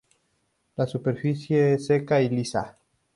[0.77, 2.75] La superficie es seca y lisa.